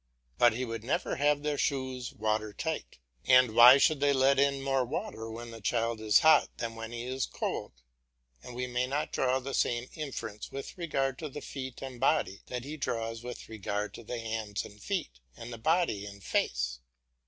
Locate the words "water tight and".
2.11-3.53